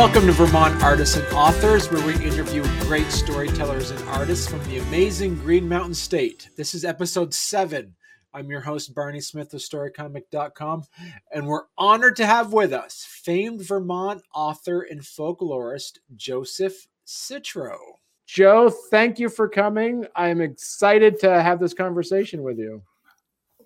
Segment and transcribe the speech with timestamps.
[0.00, 4.78] Welcome to Vermont Artists and Authors, where we interview great storytellers and artists from the
[4.78, 6.48] amazing Green Mountain State.
[6.56, 7.94] This is episode seven.
[8.32, 10.84] I'm your host, Barney Smith of StoryComic.com,
[11.34, 17.76] and we're honored to have with us famed Vermont author and folklorist Joseph Citro.
[18.26, 20.06] Joe, thank you for coming.
[20.16, 22.82] I'm excited to have this conversation with you.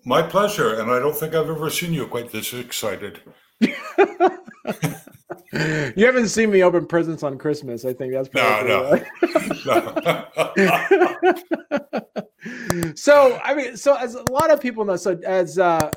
[0.03, 3.21] My pleasure, and I don't think I've ever seen you quite this excited.
[5.95, 7.85] you haven't seen me open presents on Christmas.
[7.85, 9.01] I think that's probably no,
[10.57, 11.05] no.
[12.95, 15.89] so I mean, so as a lot of people know, so as uh,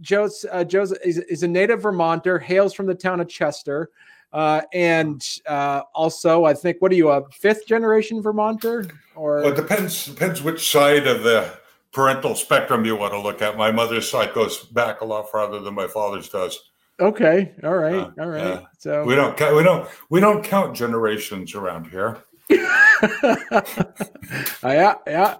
[0.00, 3.90] Joe's uh, Joe's is, is, a native Vermonter, hails from the town of Chester,
[4.32, 9.36] uh, and uh, also I think what are you a fifth generation Vermonter or?
[9.36, 11.52] Well, it depends depends which side of the
[11.92, 13.56] parental spectrum you want to look at.
[13.56, 16.58] My mother's side goes back a lot farther than my father's does.
[16.98, 17.52] Okay.
[17.62, 17.94] All right.
[17.94, 18.42] Uh, all right.
[18.42, 18.60] Yeah.
[18.78, 22.18] So we don't we don't we don't count generations around here.
[22.50, 23.62] uh,
[24.64, 24.94] yeah.
[25.06, 25.36] Yeah.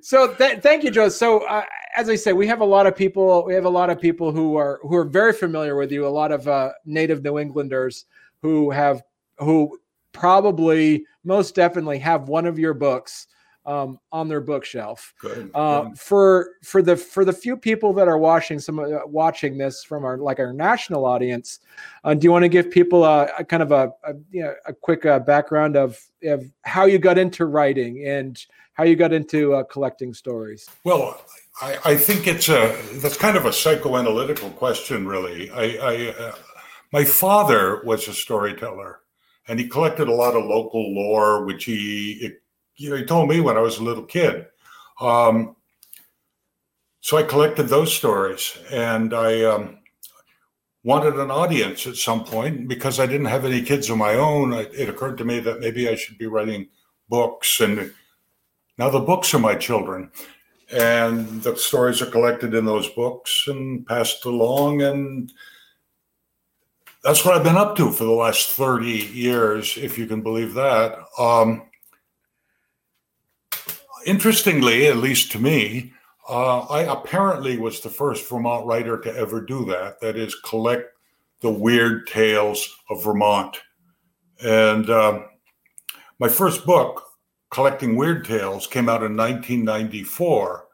[0.00, 1.08] So th- thank you, Joe.
[1.10, 1.64] So uh,
[1.96, 3.44] as I say, we have a lot of people.
[3.44, 6.06] We have a lot of people who are who are very familiar with you.
[6.06, 8.06] A lot of uh, native New Englanders
[8.40, 9.02] who have
[9.38, 9.78] who
[10.12, 13.26] probably most definitely have one of your books
[13.64, 15.14] um, on their bookshelf.
[15.54, 15.90] Uh.
[15.96, 20.04] For for the for the few people that are watching some uh, watching this from
[20.04, 21.60] our like our national audience,
[22.04, 24.54] uh, do you want to give people a, a kind of a, a you know
[24.66, 29.12] a quick uh, background of of how you got into writing and how you got
[29.12, 30.68] into uh, collecting stories?
[30.84, 31.20] Well.
[31.60, 35.50] I, I think it's a that's kind of a psychoanalytical question, really.
[35.50, 36.34] I, I uh,
[36.94, 39.00] my father was a storyteller,
[39.48, 42.32] and he collected a lot of local lore, which he
[42.82, 44.46] you know, he told me when I was a little kid.
[45.00, 45.54] Um,
[47.00, 49.78] so I collected those stories, and I um,
[50.82, 54.52] wanted an audience at some point because I didn't have any kids of my own.
[54.52, 56.68] It occurred to me that maybe I should be writing
[57.08, 57.92] books, and
[58.78, 60.10] now the books are my children,
[60.72, 65.32] and the stories are collected in those books and passed along, and
[67.04, 70.54] that's what I've been up to for the last thirty years, if you can believe
[70.54, 70.98] that.
[71.18, 71.62] Um,
[74.06, 75.92] interestingly, at least to me,
[76.28, 80.00] uh, I apparently was the first Vermont writer to ever do that.
[80.00, 80.92] That is, collect
[81.40, 83.58] the weird tales of Vermont.
[84.42, 85.22] And uh,
[86.18, 87.04] my first book,
[87.50, 90.66] Collecting Weird Tales, came out in 1994.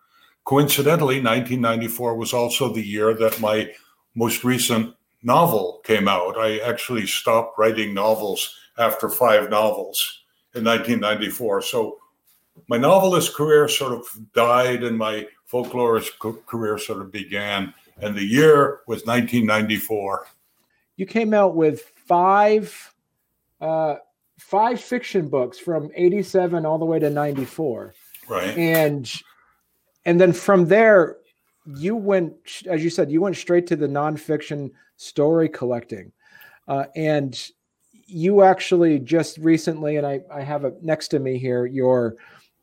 [0.44, 3.70] Coincidentally, 1994 was also the year that my
[4.14, 6.38] most recent novel came out.
[6.38, 10.22] I actually stopped writing novels after five novels
[10.54, 11.62] in 1994.
[11.62, 11.98] So
[12.68, 17.72] my novelist career sort of died and my folklorist career sort of began.
[18.00, 20.26] And the year was 1994.
[20.96, 22.94] You came out with five,
[23.60, 23.96] uh,
[24.38, 27.94] five fiction books from 87 all the way to 94.
[28.28, 28.56] Right.
[28.56, 29.10] And,
[30.04, 31.16] and then from there,
[31.76, 36.12] you went, as you said, you went straight to the nonfiction story collecting.
[36.66, 37.50] Uh, and
[38.06, 42.16] you actually just recently, and I, I have it next to me here, your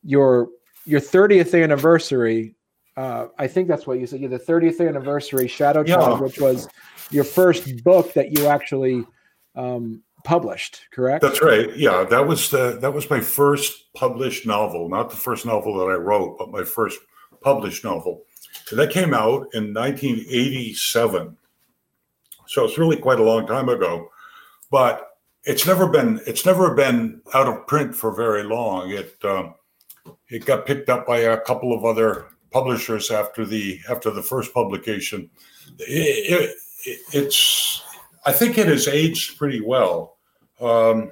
[0.06, 0.50] your
[0.86, 2.56] your 30th anniversary.
[2.96, 4.22] Uh, I think that's what you said.
[4.22, 5.96] You're the 30th anniversary Shadow yeah.
[5.96, 6.70] Child, which was
[7.12, 9.06] your first book that you actually
[9.56, 10.86] um, published.
[10.92, 11.22] Correct?
[11.22, 11.76] That's right.
[11.76, 14.88] Yeah, that was the that was my first published novel.
[14.88, 17.00] Not the first novel that I wrote, but my first
[17.42, 18.24] published novel.
[18.70, 21.38] And that came out in 1987.
[22.48, 24.10] So it's really quite a long time ago.
[24.72, 25.08] But
[25.44, 28.90] it's never been it's never been out of print for very long.
[28.90, 29.56] It um,
[30.30, 34.54] it got picked up by a couple of other publishers after the after the first
[34.54, 35.30] publication.
[35.80, 36.56] It,
[36.86, 37.84] it, it's
[38.26, 40.18] I think it has aged pretty well.
[40.60, 41.12] Um,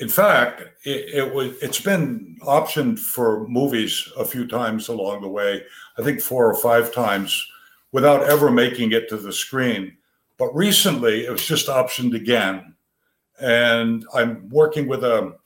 [0.00, 5.28] in fact, it, it, was it's been optioned for movies a few times along the
[5.28, 5.62] way.
[5.98, 7.46] I think four or five times
[7.92, 9.96] without ever making it to the screen.
[10.36, 12.74] But recently, it was just optioned again,
[13.40, 15.36] and I'm working with a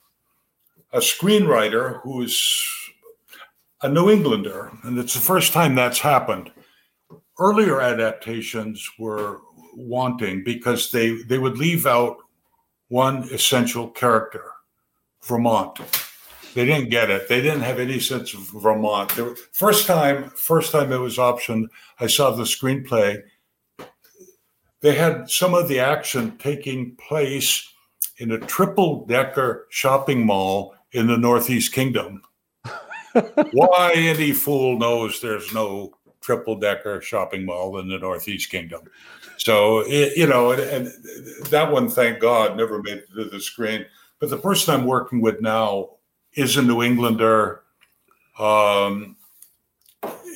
[0.91, 2.67] a screenwriter who's
[3.81, 6.51] a New Englander, and it's the first time that's happened.
[7.39, 9.39] Earlier adaptations were
[9.75, 12.17] wanting because they they would leave out
[12.89, 14.43] one essential character,
[15.23, 15.79] Vermont.
[16.55, 17.29] They didn't get it.
[17.29, 19.15] They didn't have any sense of Vermont.
[19.15, 21.67] Were, first time, first time it was optioned,
[21.99, 23.21] I saw the screenplay.
[24.81, 27.71] They had some of the action taking place
[28.17, 32.21] in a triple decker shopping mall in the Northeast Kingdom.
[33.51, 38.81] Why any fool knows there's no triple decker shopping mall in the Northeast Kingdom.
[39.37, 43.85] So, you know, and, and, that one, thank God, never made it to the screen.
[44.19, 45.91] But the person I'm working with now
[46.33, 47.63] is a New Englander.
[48.37, 49.15] Um,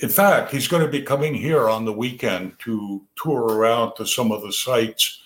[0.02, 4.06] in fact, he's going to be coming here on the weekend to tour around to
[4.06, 5.22] some of the sites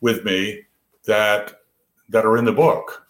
[0.00, 0.62] with me
[1.04, 1.60] that
[2.08, 3.06] that are in the book.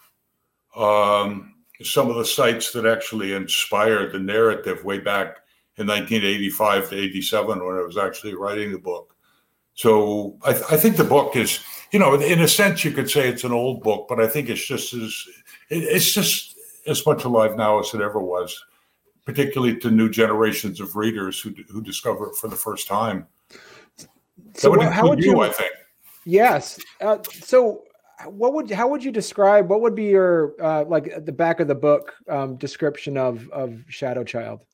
[0.75, 5.37] Um, some of the sites that actually inspired the narrative way back
[5.77, 9.15] in 1985 to 87 when I was actually writing the book.
[9.73, 11.59] So I, th- I, think the book is,
[11.91, 14.49] you know, in a sense, you could say it's an old book, but I think
[14.49, 15.25] it's just as
[15.69, 16.55] it's just
[16.87, 18.63] as much alive now as it ever was,
[19.25, 23.27] particularly to new generations of readers who who discover it for the first time.
[24.53, 25.71] So would how would you, you, I think.
[26.25, 26.79] Yes.
[26.99, 27.83] Uh, so
[28.25, 31.67] what would how would you describe what would be your uh, like the back of
[31.67, 34.65] the book um, description of of Shadow Child?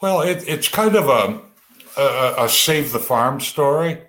[0.00, 4.00] Well, it, it's kind of a, a, a save the farm story,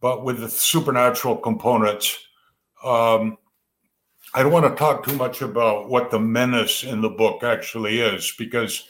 [0.00, 2.18] but with the supernatural components.
[2.82, 3.38] Um,
[4.34, 8.00] I don't want to talk too much about what the menace in the book actually
[8.00, 8.88] is because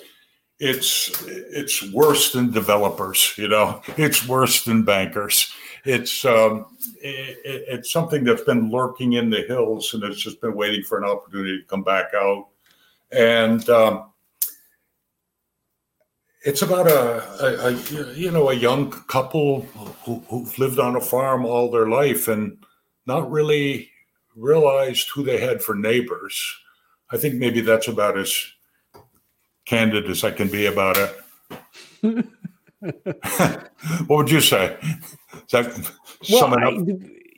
[0.62, 3.35] it's it's worse than developers.
[3.37, 5.53] You know, it's worse than bankers.
[5.85, 10.55] It's um, it, it's something that's been lurking in the hills and it's just been
[10.55, 12.47] waiting for an opportunity to come back out.
[13.11, 14.12] And um,
[16.44, 19.62] it's about a, a, a, you know a young couple
[20.05, 22.56] who, who've lived on a farm all their life and
[23.05, 23.91] not really
[24.37, 26.41] realized who they had for neighbors.
[27.11, 28.51] I think maybe that's about as
[29.64, 31.17] candid as I can be about it.
[34.06, 34.76] what would you say?
[36.31, 36.79] Well, I,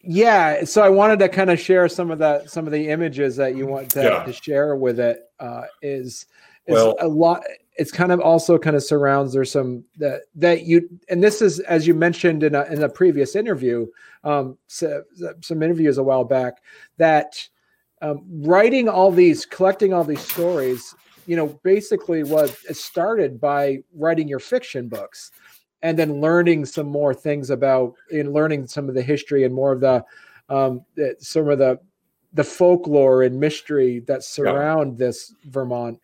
[0.02, 0.64] yeah.
[0.64, 3.56] So I wanted to kind of share some of the some of the images that
[3.56, 4.24] you want to, yeah.
[4.24, 5.20] to share with it.
[5.38, 6.26] Uh, is
[6.66, 7.42] is well, a lot
[7.76, 11.60] it's kind of also kind of surrounds there's some that that you and this is
[11.60, 13.86] as you mentioned in a in a previous interview
[14.22, 15.02] um so,
[15.40, 16.62] some interviews a while back
[16.96, 17.48] that
[18.02, 20.94] um, writing all these collecting all these stories
[21.26, 25.30] you know basically was started by writing your fiction books
[25.82, 29.72] and then learning some more things about in learning some of the history and more
[29.72, 30.04] of the
[30.48, 31.78] um the, some of the
[32.34, 36.00] the folklore and mystery that surround this Vermont.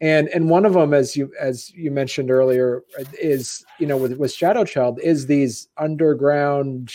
[0.00, 2.82] And and one of them as you as you mentioned earlier
[3.20, 6.92] is you know with with shadow child is these underground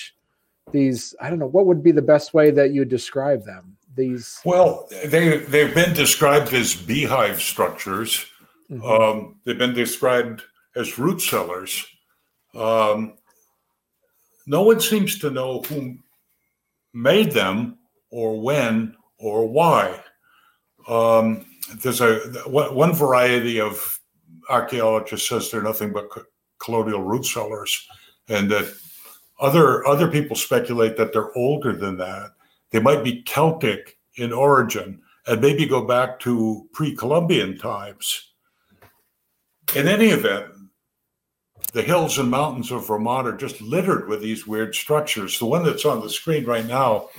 [0.72, 4.40] these i don't know what would be the best way that you describe them these
[4.46, 8.26] well they they've been described as beehive structures
[8.72, 8.84] mm-hmm.
[8.84, 10.42] um, they've been described
[10.76, 11.86] as root cellars
[12.56, 13.14] um,
[14.48, 15.98] no one seems to know who
[16.94, 17.78] made them
[18.10, 20.02] or when or why
[20.88, 21.46] um,
[21.84, 22.16] there's a
[22.48, 24.00] one variety of
[24.50, 26.10] archaeologists says they're nothing but
[26.60, 27.88] colonial root cellars,
[28.28, 28.74] and that
[29.40, 32.32] other other people speculate that they're older than that.
[32.72, 38.34] They might be Celtic in origin and maybe go back to pre-Columbian times.
[39.76, 40.52] In any event,
[41.74, 45.38] the hills and mountains of Vermont are just littered with these weird structures.
[45.38, 47.10] The one that's on the screen right now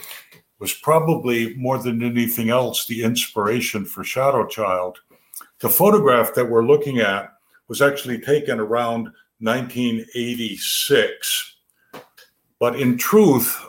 [0.59, 4.99] was probably more than anything else the inspiration for Shadow Child.
[5.61, 7.33] The photograph that we're looking at
[7.69, 9.05] was actually taken around
[9.39, 11.57] 1986.
[12.59, 13.65] But in truth,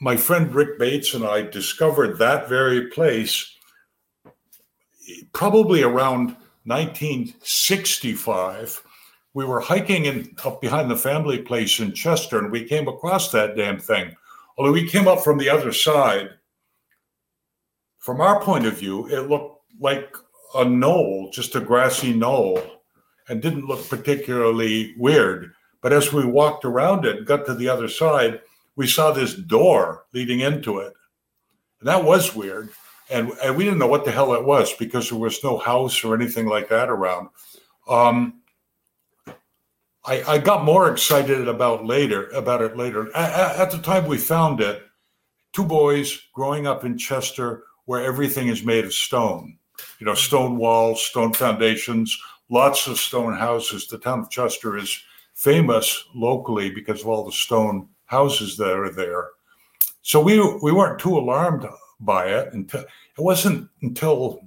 [0.00, 3.50] my friend Rick Bates and I discovered that very place
[5.32, 8.82] probably around 1965.
[9.34, 13.30] We were hiking in, up behind the family place in Chester and we came across
[13.32, 14.16] that damn thing
[14.56, 16.30] Although we came up from the other side,
[17.98, 20.14] from our point of view, it looked like
[20.54, 22.60] a knoll, just a grassy knoll,
[23.28, 25.52] and didn't look particularly weird.
[25.80, 28.40] But as we walked around it got to the other side,
[28.76, 30.92] we saw this door leading into it.
[31.80, 32.70] And that was weird.
[33.10, 36.02] And, and we didn't know what the hell it was because there was no house
[36.02, 37.28] or anything like that around.
[37.88, 38.40] Um,
[40.06, 43.14] I, I got more excited about later about it later.
[43.16, 44.82] At, at the time we found it,
[45.52, 49.58] two boys growing up in Chester, where everything is made of stone.
[49.98, 52.16] You know, stone walls, stone foundations,
[52.48, 53.86] lots of stone houses.
[53.86, 55.02] The town of Chester is
[55.34, 59.24] famous locally because of all the stone houses that are there.
[60.02, 61.66] So we we weren't too alarmed
[62.00, 64.40] by it until it wasn't until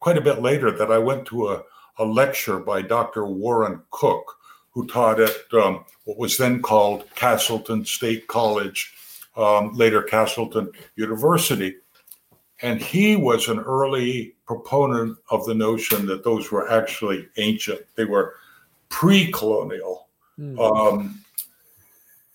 [0.00, 1.62] quite a bit later that I went to a,
[1.98, 3.26] a lecture by Dr.
[3.26, 4.36] Warren Cook,
[4.70, 8.94] who taught at um, what was then called Castleton State College,
[9.36, 11.76] um, later Castleton University.
[12.62, 17.80] And he was an early proponent of the notion that those were actually ancient.
[17.96, 18.34] They were
[18.88, 20.08] pre colonial.
[20.38, 20.58] mm.
[20.58, 21.24] um,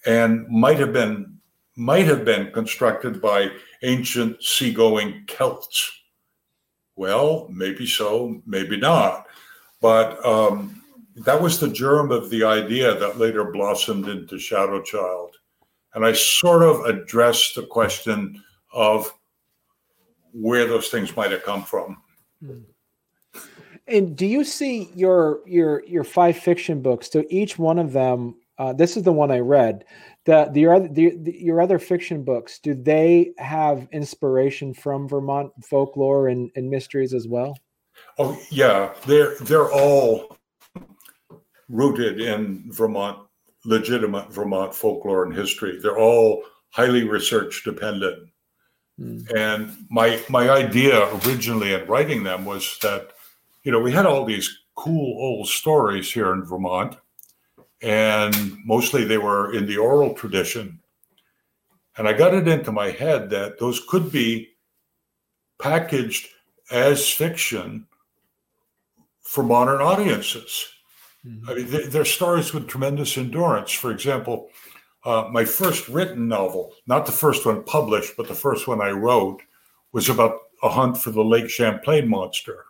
[0.06, 1.38] and might have been
[1.76, 3.50] might have been constructed by
[3.82, 5.92] ancient seagoing Celts.
[6.96, 9.26] Well, maybe so, maybe not.
[9.82, 10.84] But um,
[11.16, 15.36] that was the germ of the idea that later blossomed into Shadow Child.
[15.96, 18.42] And I sort of addressed the question
[18.72, 19.14] of
[20.32, 21.98] where those things might have come from.
[23.88, 27.12] And do you see your your your five fiction books?
[27.12, 29.86] So each one of them, uh, this is the one I read.
[30.26, 35.52] The the, other, the, the your other fiction books, do they have inspiration from Vermont
[35.64, 37.58] folklore and, and mysteries as well?
[38.18, 40.38] Oh yeah, they're they're all
[41.70, 43.20] rooted in Vermont,
[43.66, 45.80] legitimate Vermont folklore and history.
[45.82, 48.30] They're all highly research dependent.
[49.00, 49.32] Mm.
[49.36, 53.12] And my my idea originally in writing them was that,
[53.64, 56.96] you know, we had all these cool old stories here in Vermont,
[57.84, 60.80] and mostly they were in the oral tradition.
[61.98, 64.50] And I got it into my head that those could be
[65.60, 66.30] packaged
[66.72, 67.86] as fiction
[69.22, 70.66] for modern audiences.
[71.26, 71.50] Mm-hmm.
[71.50, 73.72] I mean, they're stories with tremendous endurance.
[73.72, 74.50] For example,
[75.04, 78.92] uh, my first written novel, not the first one published, but the first one I
[78.92, 79.42] wrote,
[79.92, 82.66] was about a hunt for the Lake Champlain monster.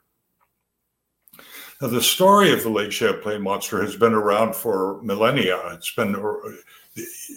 [1.90, 5.60] The story of the Lake Champlain monster has been around for millennia.
[5.74, 6.12] It's been,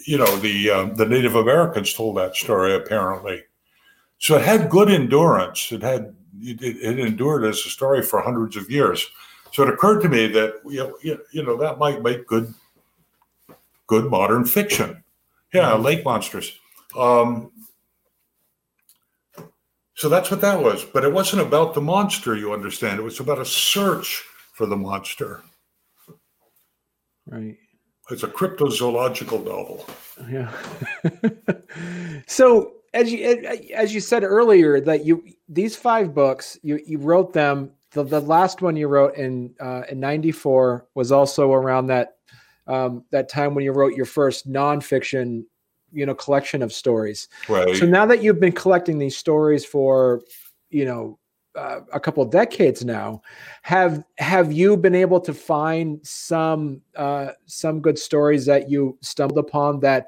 [0.05, 3.43] you know, the uh, the Native Americans told that story apparently,
[4.19, 5.69] so it had good endurance.
[5.73, 9.05] It had it, it endured as a story for hundreds of years.
[9.51, 12.53] So it occurred to me that you know, you know that might make good
[13.85, 15.03] good modern fiction.
[15.53, 15.83] Yeah, mm-hmm.
[15.83, 16.57] lake monsters.
[16.97, 17.51] Um,
[19.95, 20.85] so that's what that was.
[20.85, 22.97] But it wasn't about the monster, you understand.
[22.97, 24.23] It was about a search
[24.57, 25.43] for the monster.
[27.27, 27.55] Right.
[28.09, 29.85] It's a cryptozoological novel.
[30.27, 30.51] Yeah.
[32.27, 33.23] so as you
[33.75, 38.21] as you said earlier that you these five books you you wrote them the, the
[38.21, 42.15] last one you wrote in uh, in 94 was also around that
[42.65, 45.43] um, that time when you wrote your first nonfiction,
[45.91, 47.29] you know, collection of stories.
[47.47, 47.75] Right.
[47.77, 50.21] So now that you've been collecting these stories for,
[50.69, 51.17] you know,
[51.57, 53.21] uh, a couple of decades now,
[53.63, 59.39] have have you been able to find some uh, some good stories that you stumbled
[59.39, 60.07] upon that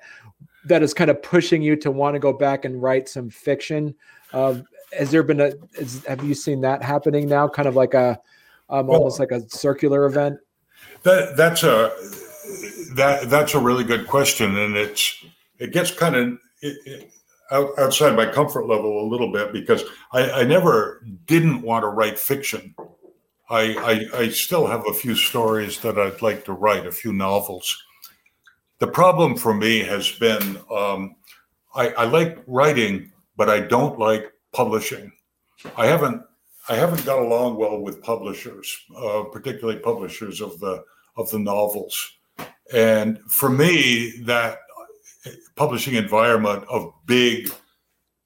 [0.65, 3.95] that is kind of pushing you to want to go back and write some fiction?
[4.31, 4.59] Uh,
[4.97, 5.53] has there been a?
[5.73, 7.47] Is, have you seen that happening now?
[7.47, 8.19] Kind of like a
[8.69, 10.37] um, well, almost like a circular event.
[11.03, 11.91] That that's a
[12.95, 15.23] that that's a really good question, and it's
[15.57, 16.27] it gets kind of
[16.61, 17.11] it, it,
[17.51, 22.19] outside my comfort level a little bit because I, I never didn't want to write
[22.19, 22.75] fiction.
[23.49, 27.11] I, I, I still have a few stories that I'd like to write, a few
[27.11, 27.75] novels.
[28.77, 31.15] The problem for me has been um,
[31.75, 35.11] I, I like writing, but I don't like publishing.
[35.77, 36.23] I haven't
[36.69, 40.83] I haven't got along well with publishers, uh, particularly publishers of the
[41.17, 41.97] of the novels.
[42.73, 44.59] And for me, that
[45.55, 47.51] publishing environment of big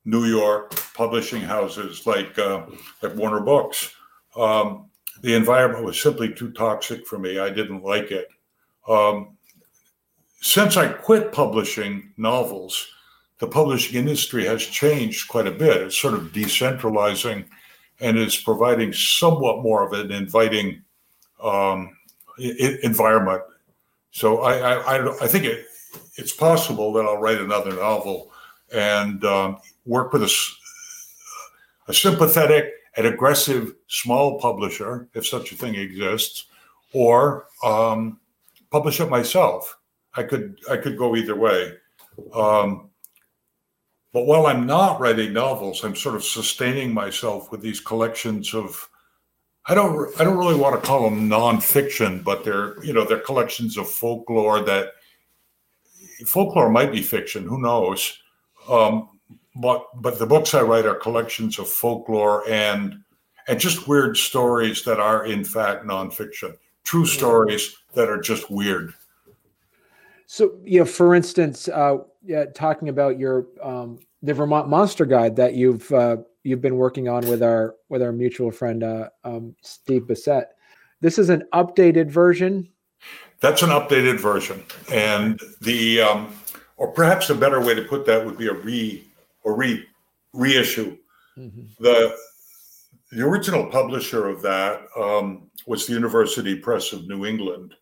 [0.06, 2.66] New York publishing houses like uh,
[3.16, 3.96] Warner Books,
[4.36, 4.90] um,
[5.22, 7.40] the environment was simply too toxic for me.
[7.40, 8.28] I didn't like it.
[8.88, 9.38] Um,
[10.42, 12.86] since I quit publishing novels,
[13.40, 15.82] the publishing industry has changed quite a bit.
[15.82, 17.46] It's sort of decentralizing
[18.02, 20.84] and is providing somewhat more of an inviting
[21.42, 21.96] um,
[22.38, 23.44] environment
[24.14, 25.66] so I, I, I think it,
[26.16, 28.32] it's possible that I'll write another novel
[28.74, 30.34] and um, work with a,
[31.88, 36.46] a sympathetic and aggressive small publisher, if such a thing exists,
[36.94, 38.20] or um,
[38.72, 39.78] publish it myself.
[40.16, 41.74] I could I could go either way.
[42.34, 42.90] Um,
[44.12, 48.88] but while I'm not writing novels, I'm sort of sustaining myself with these collections of
[49.66, 53.20] I don't I don't really want to call them nonfiction, but they're you know they're
[53.20, 54.90] collections of folklore that
[56.26, 58.20] folklore might be fiction, who knows?
[58.70, 59.10] Um,
[59.56, 63.04] but but the books I write are collections of folklore and
[63.48, 68.94] and just weird stories that are in fact nonfiction, true stories that are just weird.
[70.26, 75.36] So you know, for instance, uh, yeah, talking about your um, the Vermont Monster Guide
[75.36, 79.56] that you've uh, you've been working on with our with our mutual friend uh, um,
[79.62, 80.48] Steve Bissette.
[81.02, 82.70] This is an updated version.
[83.44, 86.34] That's an updated version, and the um,
[86.78, 89.04] or perhaps a better way to put that would be a re
[89.44, 89.86] or re
[90.32, 90.98] reissue.
[91.38, 91.84] Mm-hmm.
[91.84, 92.16] The
[93.12, 97.74] the original publisher of that um, was the University Press of New England,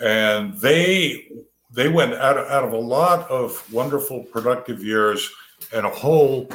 [0.00, 1.28] and they
[1.70, 5.30] they went out of, out of a lot of wonderful, productive years
[5.74, 6.48] and a whole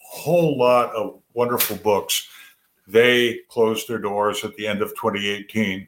[0.00, 2.26] whole lot of wonderful books.
[2.88, 5.86] They closed their doors at the end of 2018.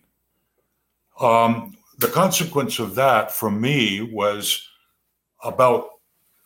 [1.21, 4.69] Um, the consequence of that for me was
[5.43, 5.89] about,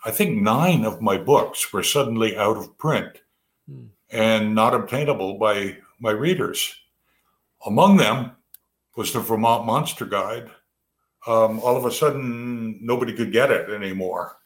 [0.05, 3.21] I think, nine of my books were suddenly out of print
[3.69, 3.87] hmm.
[4.11, 6.75] and not obtainable by my readers.
[7.67, 8.33] Among them
[8.97, 10.50] was the Vermont Monster Guide.
[11.26, 14.38] Um, all of a sudden, nobody could get it anymore.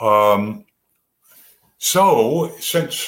[0.00, 0.66] Um,
[1.78, 3.06] so, since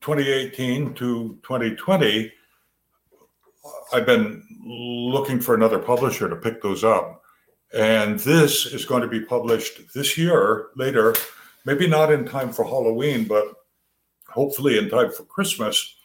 [0.00, 2.32] 2018 to 2020,
[3.92, 7.22] I've been looking for another publisher to pick those up.
[7.74, 11.14] And this is going to be published this year later,
[11.64, 13.46] maybe not in time for Halloween, but
[14.28, 15.96] hopefully in time for Christmas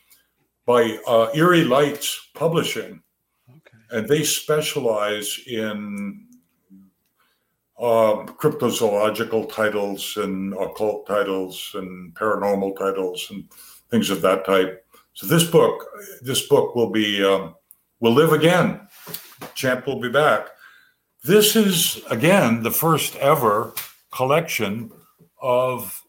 [0.66, 3.02] by uh, Eerie Lights Publishing.
[3.50, 3.78] Okay.
[3.92, 6.28] And they specialize in
[7.80, 13.46] um, cryptozoological titles and occult titles and paranormal titles and
[13.92, 14.86] things of that type.
[15.18, 15.84] So this book,
[16.22, 17.56] this book will be um,
[18.00, 18.88] will live again.
[19.56, 20.50] Champ will be back.
[21.24, 23.74] This is again the first ever
[24.14, 24.92] collection
[25.42, 26.04] of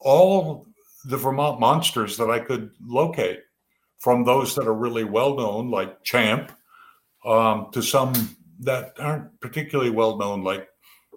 [0.00, 0.66] all
[1.04, 3.38] the Vermont monsters that I could locate,
[3.98, 6.50] from those that are really well known, like Champ,
[7.24, 8.14] um, to some
[8.58, 10.68] that aren't particularly well known, like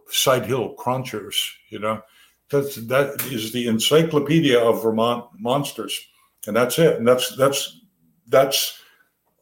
[0.10, 1.36] Side Hill Crunchers.
[1.72, 2.04] You know,
[2.52, 6.00] that's that is the encyclopedia of Vermont monsters,
[6.46, 6.98] and that's it.
[6.98, 7.80] And that's that's
[8.28, 8.80] that's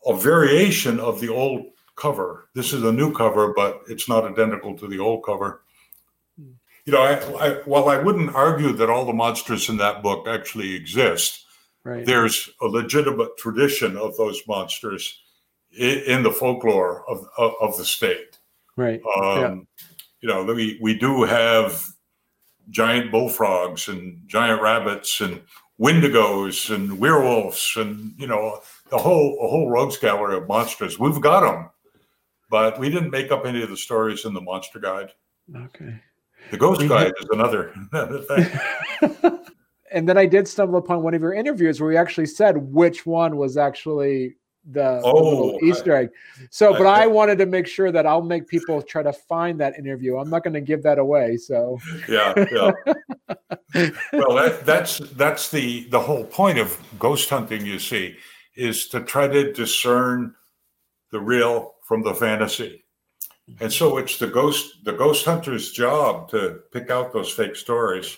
[0.05, 2.49] a variation of the old cover.
[2.53, 5.63] This is a new cover, but it's not identical to the old cover.
[6.85, 10.27] You know, I, I, while I wouldn't argue that all the monsters in that book
[10.27, 11.43] actually exist,
[11.83, 12.05] right.
[12.05, 15.19] there's a legitimate tradition of those monsters
[15.71, 18.37] in, in the folklore of, of, of the state.
[18.77, 19.01] Right.
[19.17, 19.87] Um, yeah.
[20.21, 21.87] You know, we, we do have
[22.69, 25.41] giant bullfrogs and giant rabbits and
[25.79, 30.97] wendigos and werewolves and you know the whole a whole rogues gallery of monsters.
[30.99, 31.69] We've got them,
[32.49, 35.11] but we didn't make up any of the stories in the Monster Guide.
[35.55, 35.99] Okay.
[36.51, 39.29] The Ghost we Guide is another, another thing.
[39.91, 43.05] and then I did stumble upon one of your interviews where you actually said which
[43.05, 44.35] one was actually
[44.65, 46.09] the, oh, the Easter egg.
[46.49, 49.13] So, I, but I, I, wanted to make sure that I'll make people try to
[49.13, 50.17] find that interview.
[50.17, 51.37] I'm not going to give that away.
[51.37, 52.71] So, yeah, yeah.
[54.13, 57.65] well, that, that's that's the the whole point of ghost hunting.
[57.65, 58.15] You see,
[58.55, 60.33] is to try to discern
[61.11, 62.83] the real from the fantasy.
[63.59, 68.17] And so it's the ghost the ghost hunter's job to pick out those fake stories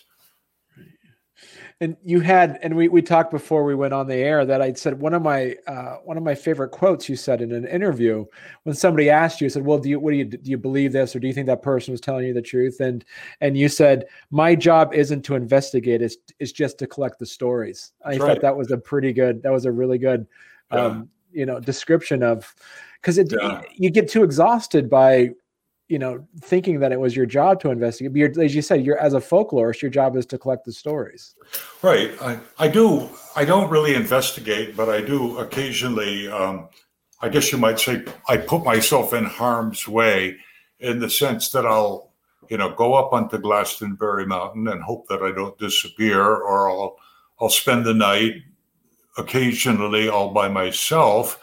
[1.79, 4.73] and you had and we, we talked before we went on the air that i
[4.73, 8.25] said one of my uh, one of my favorite quotes you said in an interview
[8.63, 11.15] when somebody asked you said well do you what do you do you believe this
[11.15, 12.79] or do you think that person was telling you the truth?
[12.79, 13.03] And
[13.41, 17.91] and you said my job isn't to investigate it's, it's just to collect the stories.
[18.05, 20.25] I thought that was a pretty good that was a really good
[20.71, 22.53] um, you know description of
[23.01, 23.61] because it yeah.
[23.75, 25.31] you get too exhausted by
[25.87, 28.11] you know, thinking that it was your job to investigate.
[28.11, 30.73] But you're, as you said, you're as a folklorist, your job is to collect the
[30.73, 31.35] stories.
[31.81, 32.11] Right.
[32.21, 33.09] I, I do.
[33.35, 36.27] I don't really investigate, but I do occasionally.
[36.27, 36.67] Um,
[37.21, 40.37] I guess you might say I put myself in harm's way,
[40.79, 42.11] in the sense that I'll,
[42.49, 46.97] you know, go up onto Glastonbury Mountain and hope that I don't disappear, or I'll
[47.39, 48.33] I'll spend the night,
[49.17, 51.39] occasionally all by myself,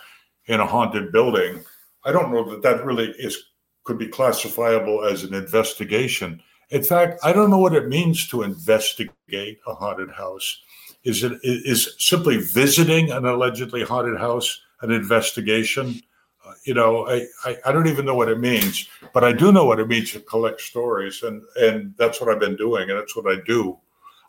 [0.46, 1.64] in a haunted building.
[2.04, 3.36] I don't know that that really is
[3.84, 6.42] could be classifiable as an investigation.
[6.70, 10.62] In fact, I don't know what it means to investigate a haunted house.
[11.04, 16.00] Is it is simply visiting an allegedly haunted house an investigation?
[16.44, 19.52] Uh, you know, I, I, I don't even know what it means, but I do
[19.52, 22.98] know what it means to collect stories, and and that's what I've been doing, and
[22.98, 23.78] that's what I do.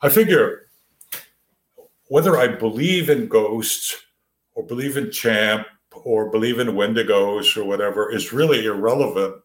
[0.02, 0.68] I figure
[2.08, 3.96] whether I believe in ghosts
[4.54, 5.65] or believe in Champ
[6.04, 9.41] or believe in Wendigos or whatever is really irrelevant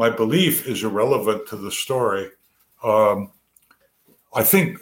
[0.00, 2.30] my belief is irrelevant to the story.
[2.82, 3.32] Um,
[4.32, 4.78] I think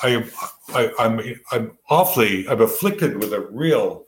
[0.00, 0.24] I,
[0.68, 4.04] I, I'm, I'm awfully, I'm afflicted with a real,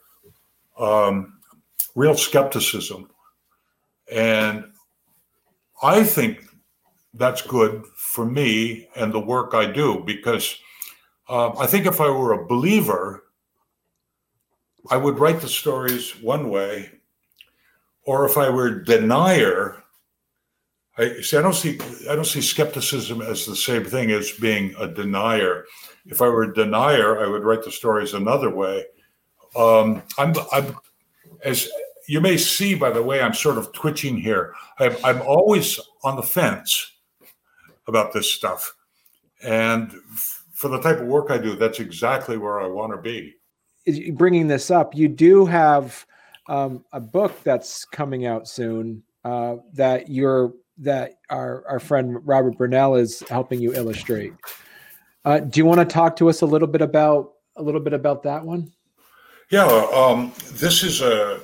[0.78, 1.40] um,
[1.96, 3.10] real skepticism.
[4.12, 4.66] And
[5.82, 6.44] I think
[7.14, 10.56] that's good for me and the work I do because
[11.28, 13.24] uh, I think if I were a believer,
[14.88, 16.88] I would write the stories one way,
[18.04, 19.81] or if I were a denier,
[20.98, 21.38] I see.
[21.38, 21.78] I don't see.
[22.10, 25.64] I don't see skepticism as the same thing as being a denier.
[26.04, 28.84] If I were a denier, I would write the stories another way.
[29.56, 30.76] Um, I'm, I'm
[31.44, 31.68] as
[32.08, 34.54] you may see by the way I'm sort of twitching here.
[34.78, 36.92] I'm, I'm always on the fence
[37.86, 38.74] about this stuff,
[39.42, 39.92] and
[40.52, 43.34] for the type of work I do, that's exactly where I want to be.
[44.12, 46.06] Bringing this up, you do have
[46.48, 50.52] um, a book that's coming out soon uh, that you're
[50.82, 54.32] that our our friend Robert Burnell is helping you illustrate.
[55.24, 57.92] Uh, do you want to talk to us a little bit about a little bit
[57.92, 58.72] about that one?
[59.50, 61.40] Yeah, um, this is a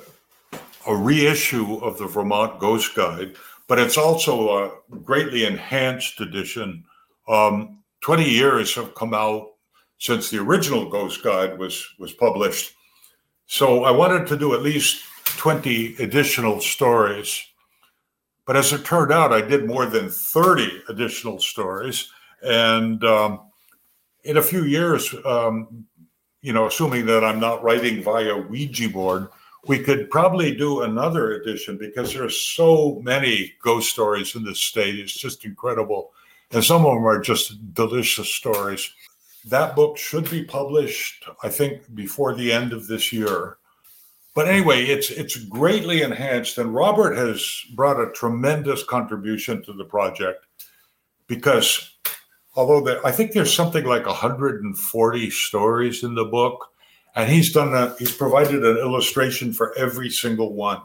[0.87, 3.35] a reissue of the Vermont Ghost Guide,
[3.67, 4.71] but it's also a
[5.03, 6.83] greatly enhanced edition.
[7.27, 9.47] Um, Twenty years have come out
[9.97, 12.73] since the original Ghost Guide was was published,
[13.45, 17.45] so I wanted to do at least twenty additional stories.
[18.49, 22.09] But as it turned out, I did more than thirty additional stories,
[22.41, 23.41] and um,
[24.23, 25.85] in a few years, um,
[26.41, 29.27] you know, assuming that I'm not writing via Ouija board,
[29.67, 34.59] we could probably do another edition because there are so many ghost stories in this
[34.59, 34.97] state.
[34.97, 36.11] It's just incredible.
[36.49, 38.91] And some of them are just delicious stories.
[39.45, 43.57] That book should be published, I think, before the end of this year.
[44.39, 49.83] But anyway, it's it's greatly enhanced, and Robert has brought a tremendous contribution to the
[49.83, 50.45] project
[51.27, 51.97] because
[52.55, 56.67] although there, I think there's something like 140 stories in the book,
[57.17, 57.99] and he's done that.
[57.99, 60.83] He's provided an illustration for every single one.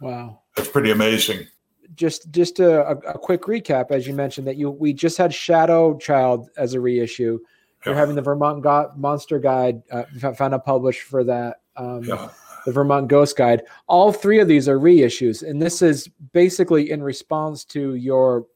[0.00, 1.46] Wow, that's pretty amazing.
[1.94, 5.96] Just just a, a quick recap, as you mentioned that you we just had Shadow
[5.96, 7.38] Child as a reissue.
[7.84, 10.02] You're having the Vermont Go- Monster Guide uh,
[10.34, 11.60] found a publish for that.
[11.76, 12.30] Um, yeah.
[12.66, 13.62] The Vermont Ghost Guide.
[13.86, 18.46] All three of these are reissues, and this is basically in response to your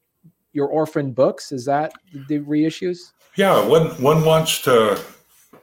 [0.51, 1.53] your orphan books.
[1.53, 1.93] Is that
[2.27, 3.13] the reissues?
[3.37, 5.01] Yeah, one one wants to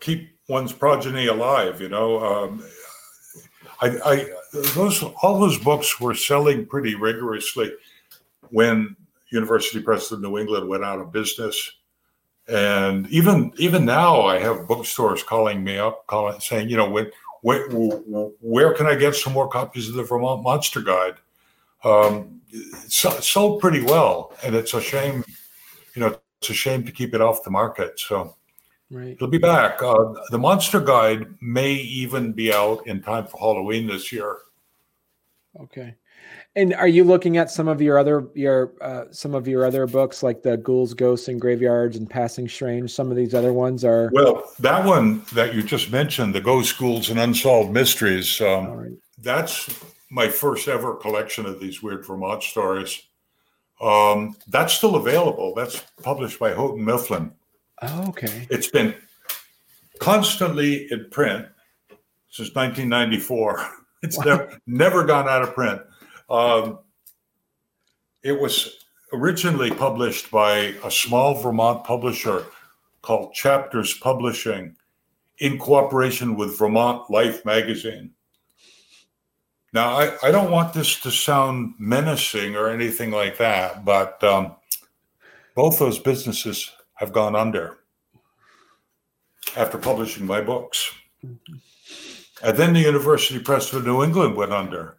[0.00, 1.80] keep one's progeny alive.
[1.82, 2.64] You know, um,
[3.82, 4.26] I, I
[4.74, 7.74] those all those books were selling pretty rigorously
[8.48, 8.96] when
[9.30, 11.72] University Press of New England went out of business.
[12.48, 17.10] And even even now, I have bookstores calling me up, calling saying, you know, when,
[17.42, 21.14] where, where can I get some more copies of the Vermont Monster Guide?
[21.84, 22.40] Um,
[22.88, 25.24] sold pretty well, and it's a shame,
[25.94, 27.98] you know, it's a shame to keep it off the market.
[28.00, 28.36] So
[28.90, 29.08] right.
[29.08, 29.82] it'll be back.
[29.82, 34.38] Uh, the Monster Guide may even be out in time for Halloween this year.
[35.60, 35.94] Okay.
[36.58, 39.86] And are you looking at some of your other your uh, some of your other
[39.86, 42.90] books like the Ghouls, Ghosts, and Graveyards and Passing Strange?
[42.90, 44.42] Some of these other ones are well.
[44.58, 48.40] That one that you just mentioned, the Ghost Ghouls and Unsolved Mysteries.
[48.40, 48.90] Um, right.
[49.18, 49.70] That's
[50.10, 53.04] my first ever collection of these weird Vermont stories.
[53.80, 55.54] Um, that's still available.
[55.54, 57.32] That's published by Houghton Mifflin.
[57.82, 58.48] Oh, okay.
[58.50, 58.96] It's been
[60.00, 61.46] constantly in print
[62.30, 63.68] since 1994.
[64.00, 64.24] It's wow.
[64.24, 65.82] never never gone out of print.
[66.28, 66.80] Um,
[68.22, 72.44] it was originally published by a small Vermont publisher
[73.02, 74.76] called Chapters Publishing
[75.38, 78.10] in cooperation with Vermont Life magazine.
[79.72, 84.56] Now, I, I don't want this to sound menacing or anything like that, but um,
[85.54, 87.78] both those businesses have gone under
[89.56, 90.92] after publishing my books.
[92.42, 94.96] And then the University Press of New England went under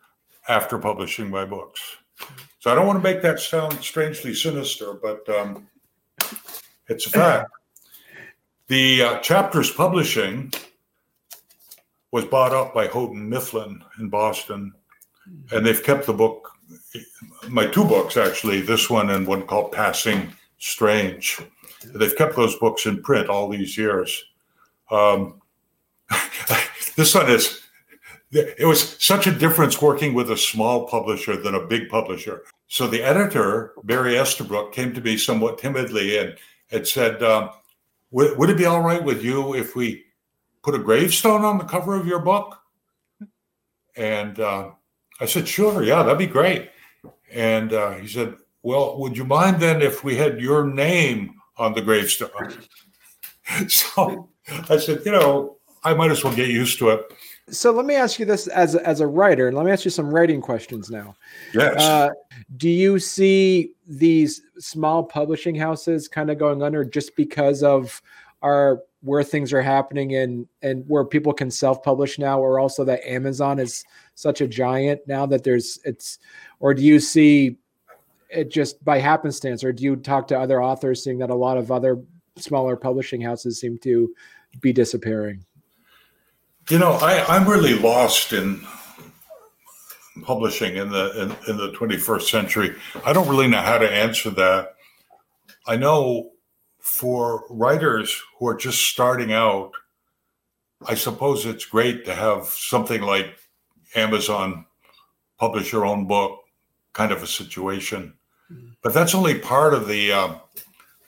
[0.49, 1.81] after publishing my books.
[2.59, 5.67] So I don't want to make that sound strangely sinister, but um,
[6.89, 7.49] it's a fact.
[8.67, 10.51] The uh, chapters publishing
[12.11, 14.73] was bought up by Houghton Mifflin in Boston,
[15.51, 16.51] and they've kept the book,
[17.47, 21.39] my two books actually, this one and one called Passing Strange.
[21.95, 24.25] They've kept those books in print all these years.
[24.91, 25.41] Um,
[26.95, 27.58] this one is,
[28.31, 32.43] it was such a difference working with a small publisher than a big publisher.
[32.67, 36.35] So the editor, Barry Estabrook, came to me somewhat timidly and
[36.69, 37.49] had said, um,
[38.11, 40.05] would, would it be all right with you if we
[40.61, 42.59] put a gravestone on the cover of your book?
[43.95, 44.71] And uh,
[45.19, 46.69] I said, sure, yeah, that'd be great.
[47.31, 51.73] And uh, he said, well, would you mind then if we had your name on
[51.73, 52.29] the gravestone?
[53.67, 54.29] so
[54.69, 57.13] I said, you know, I might as well get used to it.
[57.51, 59.85] So let me ask you this as a, as a writer, and let me ask
[59.85, 61.15] you some writing questions now.
[61.53, 61.81] Yes.
[61.81, 62.09] Uh,
[62.57, 68.01] do you see these small publishing houses kind of going under just because of
[68.41, 73.05] our where things are happening and and where people can self-publish now or also that
[73.07, 73.85] amazon is
[74.15, 76.19] such a giant now that there's it's
[76.59, 77.57] or do you see
[78.29, 81.57] it just by happenstance or do you talk to other authors seeing that a lot
[81.57, 81.97] of other
[82.37, 84.13] smaller publishing houses seem to
[84.61, 85.43] be disappearing
[86.69, 88.61] you know i i'm really lost in
[90.19, 92.75] publishing in the in, in the 21st century?
[93.05, 94.75] I don't really know how to answer that.
[95.67, 96.31] I know
[96.79, 99.71] for writers who are just starting out,
[100.87, 103.37] I suppose it's great to have something like
[103.95, 104.65] Amazon
[105.37, 106.39] publish your own book
[106.93, 108.13] kind of a situation.
[108.51, 108.69] Mm-hmm.
[108.81, 110.35] But that's only part of the uh,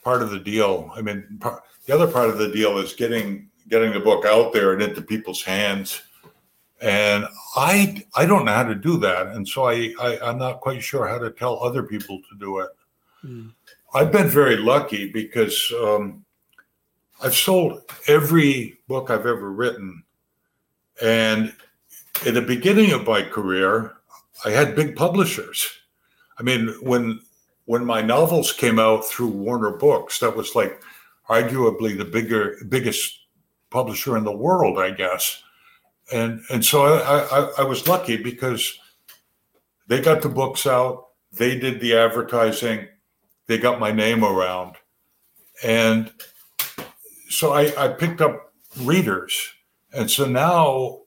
[0.04, 0.90] part of the deal.
[0.94, 4.52] I mean, part, the other part of the deal is getting getting the book out
[4.52, 6.02] there and into people's hands.
[6.80, 10.60] And I I don't know how to do that, and so I, I am not
[10.60, 12.70] quite sure how to tell other people to do it.
[13.24, 13.52] Mm.
[13.94, 16.24] I've been very lucky because um,
[17.22, 20.02] I've sold every book I've ever written,
[21.00, 21.54] and
[22.26, 23.94] in the beginning of my career,
[24.44, 25.68] I had big publishers.
[26.38, 27.20] I mean, when
[27.66, 30.82] when my novels came out through Warner Books, that was like
[31.28, 33.20] arguably the bigger biggest
[33.72, 35.42] publisher in the world, I guess.
[36.12, 38.78] And and so I, I, I was lucky because
[39.88, 42.88] they got the books out, they did the advertising,
[43.46, 44.76] they got my name around.
[45.64, 46.12] And
[47.28, 49.34] so I, I picked up readers.
[49.92, 51.00] And so now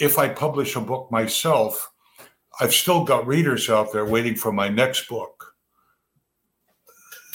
[0.00, 1.92] if I publish a book myself,
[2.60, 5.54] I've still got readers out there waiting for my next book.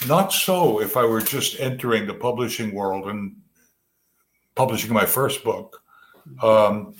[0.06, 3.36] Not so if I were just entering the publishing world and
[4.54, 5.82] publishing my first book.
[6.42, 6.94] Um,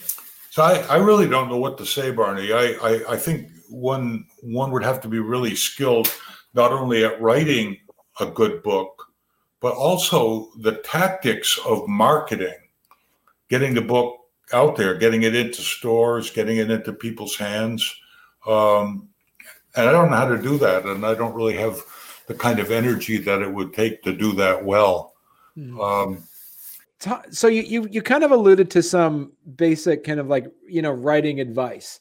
[0.50, 2.52] so I, I, really don't know what to say, Barney.
[2.52, 6.12] I, I, I, think one one would have to be really skilled
[6.54, 7.78] not only at writing
[8.18, 9.06] a good book,
[9.60, 12.56] but also the tactics of marketing,
[13.48, 14.16] getting the book
[14.52, 17.94] out there, getting it into stores, getting it into people's hands.
[18.46, 19.08] Um,
[19.76, 20.86] and I don't know how to do that.
[20.86, 21.80] And I don't really have
[22.26, 25.14] the kind of energy that it would take to do that well.
[25.56, 25.78] Mm.
[25.80, 26.22] Um,
[27.30, 30.92] so you, you you kind of alluded to some basic kind of like you know
[30.92, 32.00] writing advice.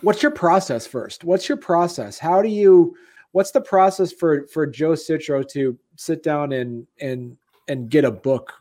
[0.00, 1.24] What's your process first?
[1.24, 2.18] What's your process?
[2.18, 2.94] How do you
[3.32, 7.36] what's the process for for joe citro to sit down and and
[7.68, 8.52] and get a book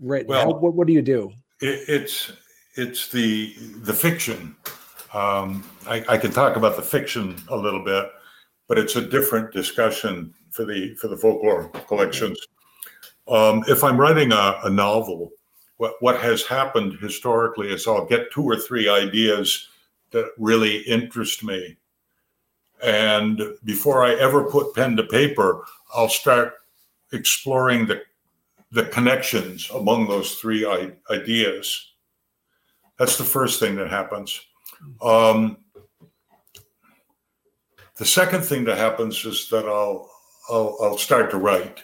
[0.00, 0.28] written?
[0.28, 1.32] Well, how, what, what do you do?
[1.60, 2.32] it, it's
[2.76, 4.56] it's the the fiction.
[5.12, 8.10] Um, I, I can talk about the fiction a little bit
[8.70, 12.38] but it's a different discussion for the for the folklore collections
[13.28, 15.30] um, if I'm writing a, a novel,
[15.76, 19.68] what, what has happened historically is I'll get two or three ideas
[20.10, 21.76] that really interest me.
[22.82, 26.54] And before I ever put pen to paper, I'll start
[27.12, 28.02] exploring the,
[28.72, 31.92] the connections among those three I- ideas.
[32.98, 34.40] That's the first thing that happens.
[35.02, 35.58] Um,
[37.96, 40.10] the second thing that happens is that I'll,
[40.48, 41.82] I'll, I'll start to write.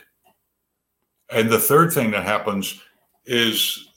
[1.31, 2.81] And the third thing that happens
[3.25, 3.89] is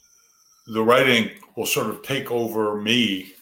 [0.66, 3.32] the writing will sort of take over me.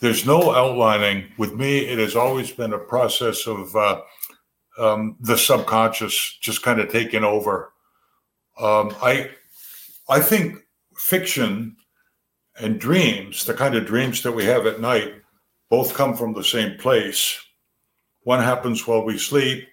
[0.00, 1.32] There's no outlining.
[1.38, 4.00] With me, it has always been a process of uh,
[4.78, 7.72] um, the subconscious just kind of taking over.
[8.60, 9.30] Um, I,
[10.08, 10.56] I think
[10.96, 11.76] fiction
[12.60, 15.14] and dreams, the kind of dreams that we have at night,
[15.70, 17.38] both come from the same place.
[18.22, 19.68] One happens while we sleep,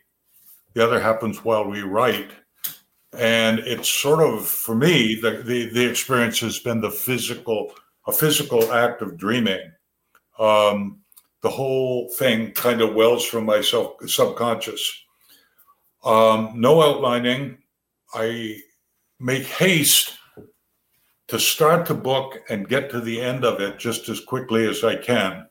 [0.74, 2.30] the other happens while we write
[3.18, 7.74] and it's sort of for me the, the the experience has been the physical
[8.08, 9.72] a physical act of dreaming.
[10.38, 11.00] Um,
[11.42, 15.04] the whole thing kind of wells from my self, subconscious.
[16.04, 17.58] Um, no outlining.
[18.14, 18.58] I
[19.20, 20.14] make haste
[21.28, 24.84] to start the book and get to the end of it just as quickly as
[24.84, 25.48] i can.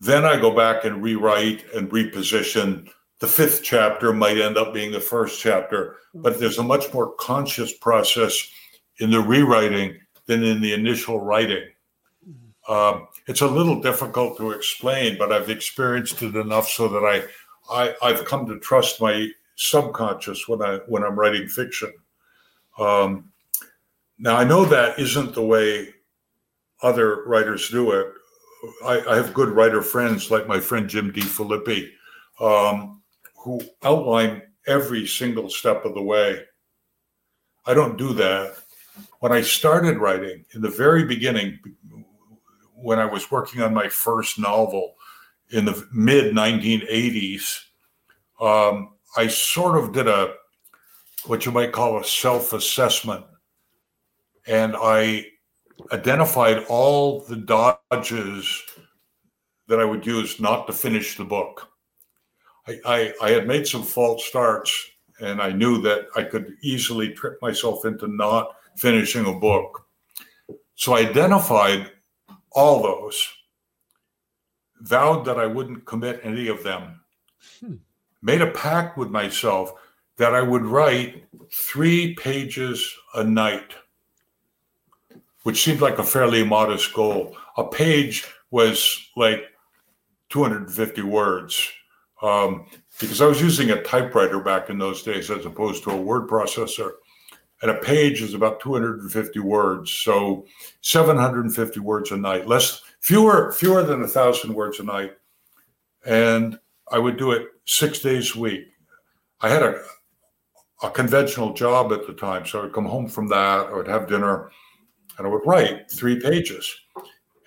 [0.00, 2.88] Then i go back and rewrite and reposition
[3.20, 7.12] the fifth chapter might end up being the first chapter, but there's a much more
[7.14, 8.50] conscious process
[8.98, 11.68] in the rewriting than in the initial writing.
[12.68, 17.22] Um, it's a little difficult to explain, but I've experienced it enough so that I,
[17.70, 21.92] I I've come to trust my subconscious when I when I'm writing fiction.
[22.78, 23.32] Um,
[24.18, 25.88] now I know that isn't the way
[26.82, 28.12] other writers do it.
[28.84, 31.90] I, I have good writer friends like my friend Jim DeFilippi,
[32.40, 32.99] um,
[33.40, 36.42] who outline every single step of the way.
[37.66, 38.54] I don't do that.
[39.20, 41.58] When I started writing in the very beginning,
[42.74, 44.94] when I was working on my first novel
[45.50, 47.60] in the mid 1980s,
[48.40, 50.34] um, I sort of did a
[51.26, 53.24] what you might call a self assessment.
[54.46, 55.26] And I
[55.92, 58.62] identified all the dodges
[59.68, 61.69] that I would use not to finish the book.
[62.66, 67.10] I, I, I had made some false starts and I knew that I could easily
[67.10, 69.86] trick myself into not finishing a book.
[70.74, 71.90] So I identified
[72.52, 73.28] all those.
[74.80, 77.00] vowed that I wouldn't commit any of them.
[77.60, 77.74] Hmm.
[78.22, 79.72] Made a pact with myself
[80.16, 83.74] that I would write three pages a night,
[85.42, 87.36] which seemed like a fairly modest goal.
[87.56, 89.44] A page was like
[90.30, 91.70] 250 words
[92.22, 92.66] um,
[92.98, 96.28] because I was using a typewriter back in those days as opposed to a word
[96.28, 96.92] processor.
[97.62, 100.46] And a page is about 250 words, so
[100.80, 105.12] 750 words a night, less fewer fewer than a thousand words a night.
[106.06, 106.58] And
[106.90, 108.64] I would do it six days a week.
[109.42, 109.82] I had a
[110.82, 114.08] a conventional job at the time, so I'd come home from that, I would have
[114.08, 114.50] dinner,
[115.18, 116.74] and I would write three pages.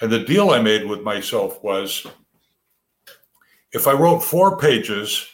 [0.01, 2.05] And the deal I made with myself was
[3.73, 5.27] if I wrote four pages,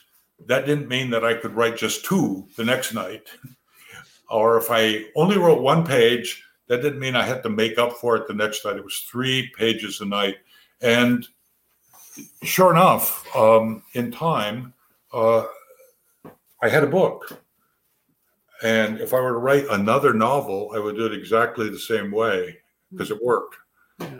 [0.47, 3.27] that didn't mean that I could write just two the next night.
[4.29, 7.93] or if I only wrote one page, that didn't mean I had to make up
[7.93, 8.77] for it the next night.
[8.77, 10.37] It was three pages a night.
[10.81, 11.27] And
[12.43, 14.73] sure enough, um, in time,
[15.11, 15.45] uh,
[16.61, 17.41] I had a book.
[18.61, 22.11] And if I were to write another novel, I would do it exactly the same
[22.11, 22.57] way
[22.91, 23.55] because it worked.
[23.99, 24.19] Yeah.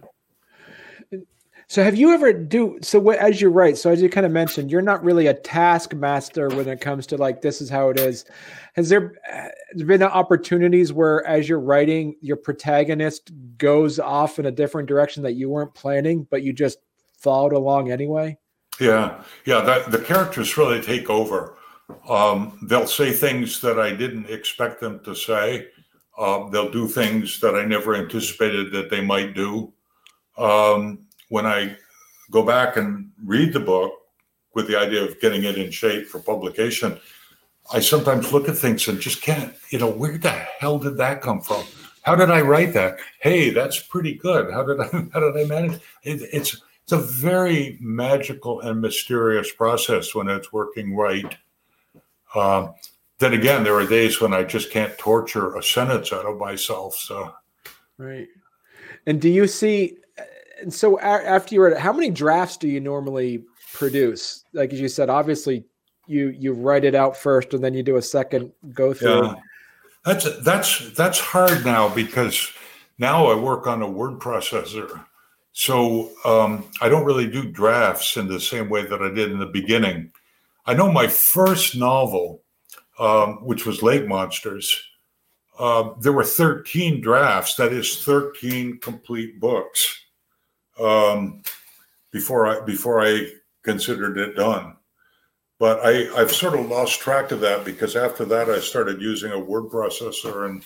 [1.70, 3.78] So have you ever do so as you write?
[3.78, 7.18] So as you kind of mentioned, you're not really a taskmaster when it comes to
[7.18, 8.26] like this is how it is.
[8.74, 14.52] Has there, has been opportunities where as you're writing, your protagonist goes off in a
[14.52, 16.80] different direction that you weren't planning, but you just
[17.20, 18.36] followed along anyway?
[18.80, 19.62] Yeah, yeah.
[19.62, 21.56] That the characters really take over.
[22.10, 25.68] Um, they'll say things that I didn't expect them to say.
[26.18, 29.72] Uh, they'll do things that I never anticipated that they might do.
[30.36, 31.78] Um, when I
[32.32, 33.94] go back and read the book
[34.54, 37.00] with the idea of getting it in shape for publication,
[37.72, 41.22] I sometimes look at things and just can't, you know, where the hell did that
[41.22, 41.64] come from?
[42.04, 42.98] How did I write that?
[43.20, 44.52] Hey, that's pretty good.
[44.52, 45.80] How did I how did I manage?
[46.04, 51.38] It, it's it's a very magical and mysterious process when it's working right.
[52.34, 52.74] Um,
[53.20, 56.96] then again, there are days when I just can't torture a sentence out of myself.
[56.96, 57.32] So,
[57.98, 58.28] right.
[59.06, 59.98] And do you see
[60.62, 63.44] and so after you read it, how many drafts do you normally
[63.74, 64.44] produce?
[64.54, 65.66] Like as you said, obviously
[66.08, 69.26] you you write it out first and then you do a second go through.
[69.26, 69.36] Yeah.
[70.06, 72.52] That's that's that's hard now because
[72.98, 75.06] now I work on a word processor.
[75.52, 79.40] So um, I don't really do drafts in the same way that I did in
[79.40, 80.12] the beginning.
[80.66, 82.44] I know my first novel,
[82.98, 84.80] um, which was Lake Monsters,
[85.58, 90.06] uh, there were 13 drafts, that is 13 complete books
[90.80, 91.42] um,
[92.12, 93.28] before I before I
[93.64, 94.76] considered it done.
[95.60, 99.32] But I, I've sort of lost track of that because after that I started using
[99.32, 100.64] a word processor and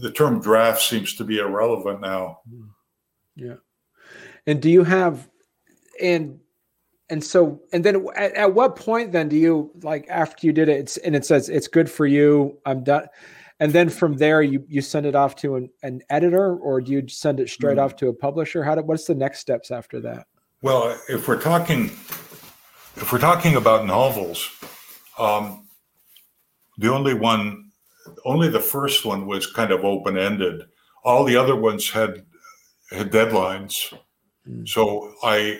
[0.00, 2.40] the term draft seems to be irrelevant now.
[3.36, 3.56] Yeah.
[4.46, 5.28] And do you have
[6.00, 6.40] and
[7.10, 10.68] and so and then at, at what point then do you like after you did
[10.68, 13.06] it it's and it says it's good for you i'm done
[13.60, 16.92] and then from there you you send it off to an, an editor or do
[16.92, 17.84] you send it straight mm-hmm.
[17.84, 20.26] off to a publisher how do, what's the next steps after that
[20.62, 21.84] well if we're talking
[22.96, 24.48] if we're talking about novels
[25.18, 25.66] um,
[26.78, 27.70] the only one
[28.24, 30.62] only the first one was kind of open-ended
[31.04, 32.24] all the other ones had
[32.90, 33.92] had deadlines
[34.46, 34.64] mm-hmm.
[34.66, 35.58] so i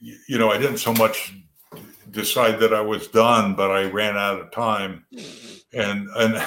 [0.00, 1.34] you know i didn't so much
[2.10, 5.04] decide that i was done but i ran out of time
[5.72, 6.42] and and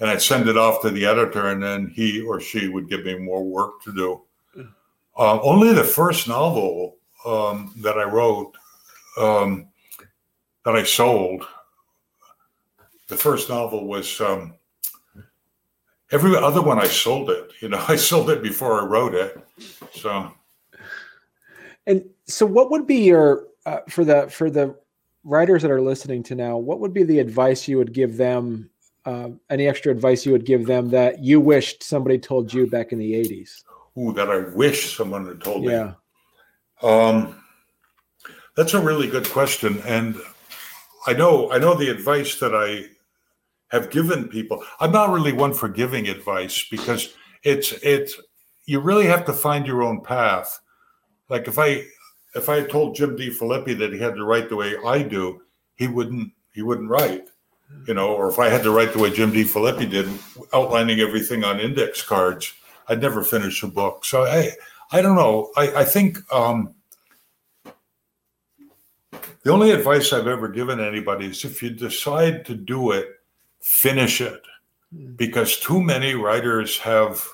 [0.00, 3.04] and I'd send it off to the editor, and then he or she would give
[3.04, 4.22] me more work to do.
[5.18, 8.52] Uh, only the first novel um, that I wrote
[9.18, 9.68] um,
[10.64, 11.46] that I sold,
[13.08, 14.54] the first novel was um,
[16.10, 17.52] every other one I sold it.
[17.60, 19.46] You know, I sold it before I wrote it.
[19.94, 20.30] So,
[21.86, 24.76] and so, what would be your uh, for the for the
[25.24, 26.58] writers that are listening to now?
[26.58, 28.68] What would be the advice you would give them
[29.06, 32.92] uh, any extra advice you would give them that you wished somebody told you back
[32.92, 33.62] in the 80s?
[33.96, 35.94] Ooh, that I wish someone had told yeah.
[36.82, 36.88] me.
[36.88, 37.42] Um,
[38.56, 40.16] that's a really good question, and
[41.06, 42.86] I know I know the advice that I
[43.68, 44.62] have given people.
[44.80, 48.20] I'm not really one for giving advice because it's it's
[48.66, 50.60] you really have to find your own path.
[51.30, 51.84] Like if I
[52.34, 53.30] if I told Jim D.
[53.30, 55.40] Filippi that he had to write the way I do,
[55.76, 57.28] he wouldn't he wouldn't write
[57.86, 59.44] you know, or if I had to write the way Jim D.
[59.44, 60.08] Filippi did,
[60.52, 62.52] outlining everything on index cards,
[62.88, 64.04] I'd never finish a book.
[64.04, 64.52] So I,
[64.92, 65.50] I don't know.
[65.56, 66.74] I, I think um,
[69.42, 73.08] the only advice I've ever given anybody is if you decide to do it,
[73.60, 74.42] finish it,
[74.92, 75.14] hmm.
[75.14, 77.26] because too many writers have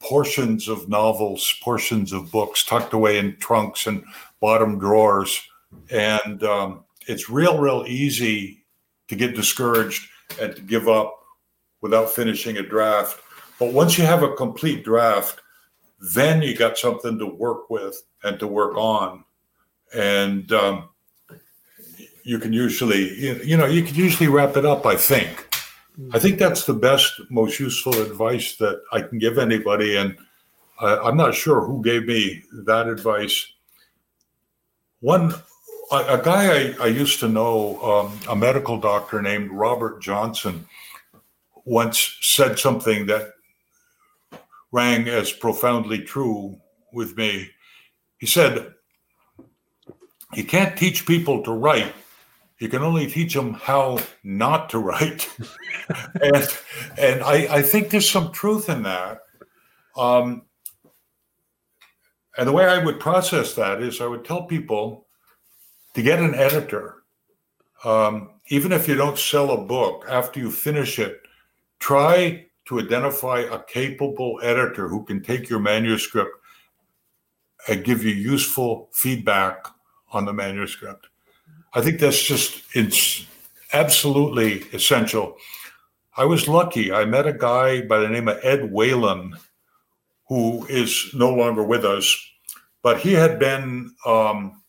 [0.00, 4.04] portions of novels, portions of books tucked away in trunks and
[4.40, 5.42] bottom drawers.
[5.90, 8.57] And um, it's real, real easy
[9.08, 10.08] to get discouraged
[10.40, 11.22] and to give up
[11.80, 13.20] without finishing a draft.
[13.58, 15.40] But once you have a complete draft,
[16.14, 19.24] then you got something to work with and to work on.
[19.94, 20.90] And um,
[22.22, 25.48] you can usually, you know, you can usually wrap it up, I think.
[26.12, 29.96] I think that's the best, most useful advice that I can give anybody.
[29.96, 30.16] And
[30.80, 33.52] uh, I'm not sure who gave me that advice.
[35.00, 35.34] One,
[35.90, 40.66] a, a guy I, I, used to know, um, a medical doctor named Robert Johnson,
[41.64, 43.32] once said something that
[44.72, 46.58] rang as profoundly true
[46.92, 47.50] with me.
[48.18, 48.74] He said,
[50.34, 51.94] You can't teach people to write,
[52.58, 55.28] you can only teach them how not to write.
[56.20, 56.58] and
[56.98, 59.20] and I, I think there's some truth in that.
[59.96, 60.42] Um,
[62.36, 65.07] and the way I would process that is I would tell people
[65.98, 67.02] to get an editor.
[67.82, 71.22] Um, even if you don't sell a book, after you finish it,
[71.80, 76.30] try to identify a capable editor who can take your manuscript
[77.66, 79.66] and give you useful feedback
[80.12, 81.08] on the manuscript.
[81.74, 83.26] I think that's just it's
[83.72, 85.36] absolutely essential.
[86.16, 86.92] I was lucky.
[86.92, 89.36] I met a guy by the name of Ed Whalen,
[90.28, 92.16] who is no longer with us,
[92.84, 94.62] but he had been um,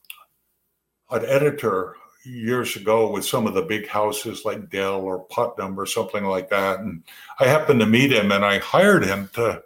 [1.11, 5.85] an editor years ago with some of the big houses like Dell or Putnam or
[5.85, 6.79] something like that.
[6.79, 7.03] And
[7.39, 9.63] I happened to meet him and I hired him to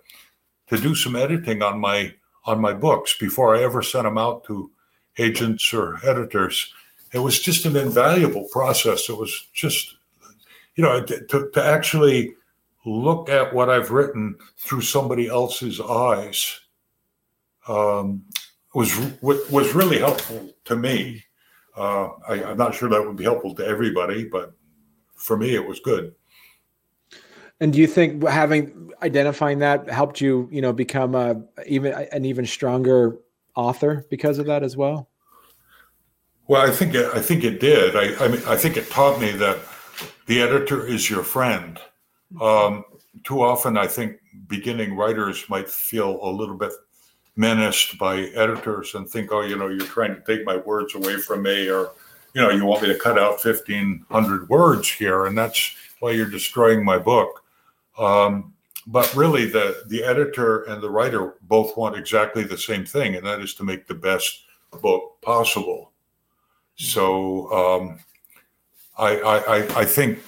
[0.67, 2.13] to do some editing on my
[2.45, 4.71] on my books before I ever sent them out to
[5.17, 6.73] agents or editors.
[7.13, 9.09] It was just an invaluable process.
[9.09, 9.95] It was just,
[10.75, 12.33] you know, to, to actually
[12.85, 16.59] look at what I've written through somebody else's eyes
[17.67, 18.23] um,
[18.73, 21.23] was was really helpful to me.
[21.75, 24.53] Uh, I, am not sure that would be helpful to everybody, but
[25.15, 26.13] for me, it was good.
[27.59, 32.25] And do you think having identifying that helped you, you know, become a even an
[32.25, 33.17] even stronger
[33.55, 35.09] author because of that as well?
[36.47, 37.95] Well, I think it, I think it did.
[37.95, 39.59] I, I mean, I think it taught me that
[40.25, 41.79] the editor is your friend.
[42.41, 42.83] Um,
[43.23, 44.17] too often, I think
[44.47, 46.73] beginning writers might feel a little bit
[47.35, 51.17] menaced by editors and think, oh, you know, you're trying to take my words away
[51.17, 51.91] from me, or
[52.33, 56.11] you know, you want me to cut out fifteen hundred words here, and that's why
[56.11, 57.43] you're destroying my book.
[57.97, 58.53] Um,
[58.87, 63.25] but really, the the editor and the writer both want exactly the same thing, and
[63.25, 64.45] that is to make the best
[64.81, 65.91] book possible.
[66.75, 67.99] So um,
[68.97, 70.19] I, I, I think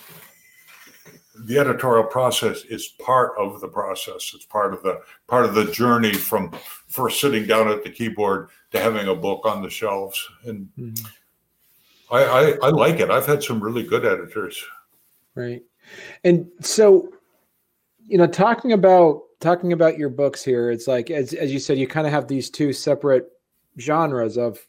[1.40, 4.32] the editorial process is part of the process.
[4.34, 6.52] It's part of the part of the journey from
[6.96, 10.26] first sitting down at the keyboard to having a book on the shelves.
[10.46, 11.06] And mm-hmm.
[12.10, 13.12] I, I, I like it.
[13.12, 14.64] I've had some really good editors.
[15.36, 15.64] Right.
[16.24, 17.10] And so,
[18.06, 21.78] you know, talking about talking about your books here, it's like as as you said,
[21.78, 23.30] you kind of have these two separate
[23.80, 24.66] genres of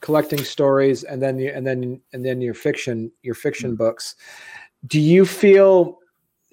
[0.00, 3.78] collecting stories and then you, and then and then your fiction your fiction mm-hmm.
[3.78, 4.14] books
[4.86, 5.98] do you feel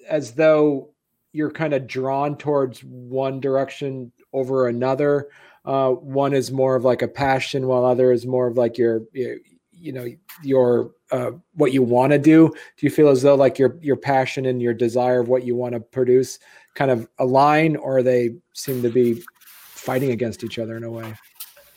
[0.08, 0.90] as though
[1.32, 5.28] you're kind of drawn towards one direction over another
[5.64, 9.02] uh, one is more of like a passion while other is more of like your,
[9.12, 9.36] your
[9.72, 10.06] you know
[10.42, 13.96] your uh, what you want to do do you feel as though like your your
[13.96, 16.38] passion and your desire of what you want to produce
[16.74, 21.14] kind of align or they seem to be fighting against each other in a way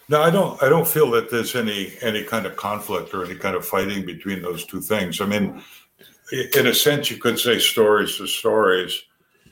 [0.10, 0.62] no, I don't.
[0.64, 4.05] I don't feel that there's any any kind of conflict or any kind of fighting
[4.05, 5.20] between those two things.
[5.20, 5.62] I mean,
[6.32, 9.03] in a sense, you could say stories to stories.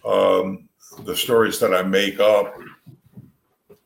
[0.05, 2.55] Um, the stories that I make up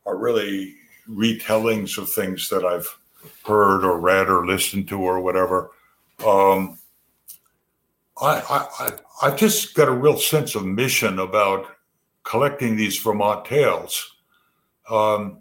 [0.10, 0.76] are really
[1.08, 2.98] retellings of things that I've
[3.46, 5.72] heard or read or listened to or whatever.
[6.26, 6.80] Um,
[8.22, 8.92] I, I,
[9.22, 11.68] I've just got a real sense of mission about
[12.24, 14.16] collecting these Vermont tales.
[14.90, 15.40] Um,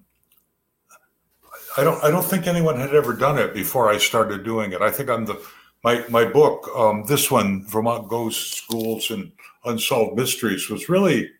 [1.76, 4.82] I don't I don't think anyone had ever done it before I started doing it.
[4.82, 5.40] I think I'm the
[5.82, 9.32] my my book, um, this one, Vermont Ghosts, Ghouls, and
[9.64, 11.30] Unsolved Mysteries, was really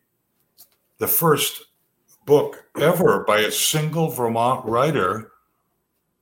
[0.98, 1.67] the first
[2.28, 5.32] book ever by a single Vermont writer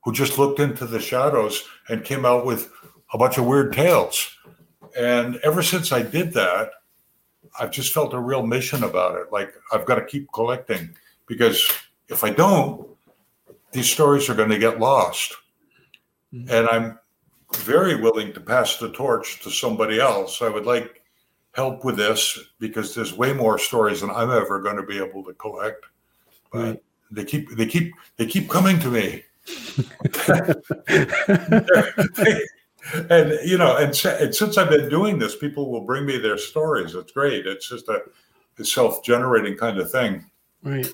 [0.05, 2.71] who just looked into the shadows and came out with
[3.13, 4.31] a bunch of weird tales.
[4.97, 6.71] And ever since I did that,
[7.59, 9.33] I've just felt a real mission about it.
[9.33, 10.95] Like I've got to keep collecting
[11.27, 11.69] because
[12.09, 12.89] if I don't,
[13.73, 15.35] these stories are going to get lost.
[16.33, 16.55] Mm-hmm.
[16.55, 16.99] And I'm
[17.57, 20.41] very willing to pass the torch to somebody else.
[20.41, 21.03] I would like
[21.53, 25.25] help with this because there's way more stories than I'm ever going to be able
[25.25, 25.85] to collect.
[26.53, 26.82] But right.
[27.11, 29.22] they keep they keep they keep coming to me.
[33.11, 36.38] and you know, and, and, since I've been doing this, people will bring me their
[36.38, 36.94] stories.
[36.94, 37.47] It's great.
[37.47, 38.03] It's just a,
[38.59, 40.24] a self-generating kind of thing.
[40.62, 40.88] Right.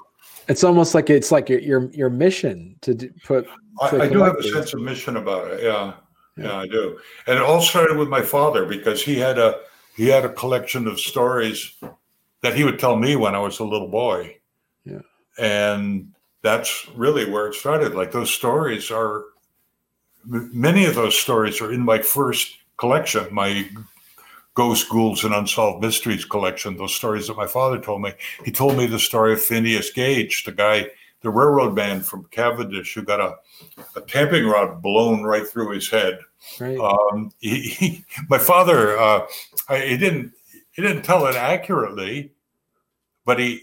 [0.49, 2.95] It's almost like it's like your your, your mission to
[3.25, 3.47] put.
[3.47, 5.63] To I, I do have a sense of mission about it.
[5.63, 5.95] Yeah.
[6.37, 6.99] yeah, yeah, I do.
[7.27, 9.61] And it all started with my father because he had a
[9.97, 11.75] he had a collection of stories
[12.43, 14.37] that he would tell me when I was a little boy.
[15.39, 16.13] And
[16.43, 17.95] that's really where it started.
[17.95, 19.25] Like those stories are
[20.25, 23.69] many of those stories are in my first collection, my
[24.55, 26.77] Ghost, Ghouls, and Unsolved Mysteries collection.
[26.77, 28.13] Those stories that my father told me.
[28.45, 30.89] He told me the story of Phineas Gage, the guy,
[31.23, 33.37] the railroad man from Cavendish, who got a,
[33.97, 36.19] a tamping rod blown right through his head.
[36.61, 36.79] Right.
[36.79, 39.27] Um, he, he, my father, uh,
[39.69, 40.33] I, he didn't
[40.73, 42.33] he didn't tell it accurately,
[43.25, 43.63] but he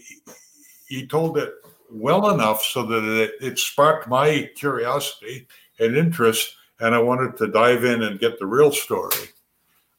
[0.90, 1.54] he told it
[1.88, 5.46] well enough so that it, it sparked my curiosity
[5.78, 9.28] and interest, and I wanted to dive in and get the real story.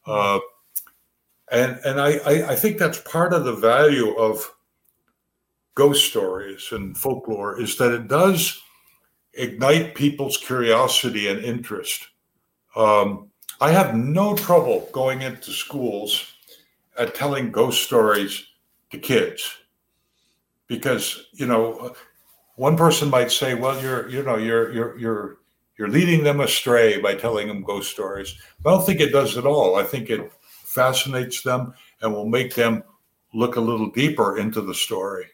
[0.06, 0.38] Uh,
[1.50, 4.54] and and I, I, I think that's part of the value of
[5.74, 8.60] ghost stories and folklore is that it does
[9.32, 12.08] ignite people's curiosity and interest.
[12.76, 13.30] Um,
[13.60, 16.26] I have no trouble going into schools
[16.98, 18.44] at telling ghost stories
[18.90, 19.56] to kids
[20.72, 21.94] because you know
[22.56, 25.36] one person might say well you're you know you're you're you're
[25.78, 28.38] you're leading them astray by telling them ghost stories.
[28.62, 29.76] but I don't think it does at all.
[29.76, 30.32] I think it
[30.64, 32.84] fascinates them and will make them
[33.34, 35.26] look a little deeper into the story.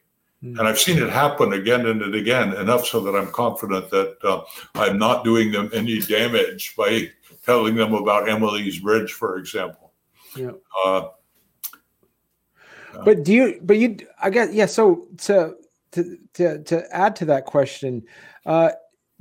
[0.43, 0.59] Mm-hmm.
[0.59, 4.43] And I've seen it happen again and again, enough so that I'm confident that uh,
[4.75, 7.11] I'm not doing them any damage by
[7.45, 9.93] telling them about Emily's Bridge, for example.
[10.37, 10.53] Yeah.
[10.85, 11.09] Uh,
[13.05, 13.61] but do you?
[13.63, 13.97] But you?
[14.23, 14.67] I guess yeah.
[14.67, 15.55] So to
[15.93, 18.03] to to to add to that question,
[18.47, 18.71] uh,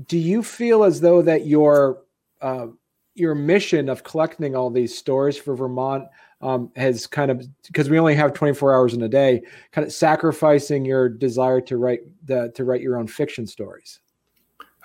[0.07, 2.03] do you feel as though that your
[2.41, 2.68] uh,
[3.15, 6.05] your mission of collecting all these stories for Vermont
[6.41, 9.41] um, has kind of because we only have 24 hours in a day,
[9.72, 13.99] kind of sacrificing your desire to write the to write your own fiction stories?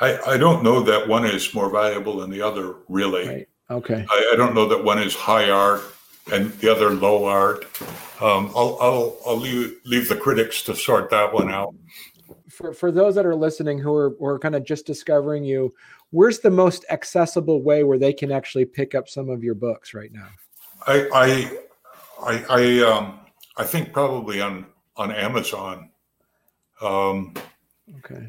[0.00, 3.28] I, I don't know that one is more valuable than the other, really.
[3.28, 3.48] Right.
[3.70, 4.04] Okay.
[4.10, 5.82] I, I don't know that one is high art
[6.30, 7.64] and the other low art.
[8.20, 11.74] Um, I'll, I'll, I'll leave, leave the critics to sort that one out
[12.52, 15.74] for for those that are listening who are who are kind of just discovering you,
[16.10, 19.94] where's the most accessible way where they can actually pick up some of your books
[19.94, 20.28] right now?
[20.86, 21.58] I I
[22.22, 23.20] I, I um
[23.56, 24.66] I think probably on
[24.96, 25.90] on Amazon.
[26.80, 27.34] Um,
[27.98, 28.28] okay.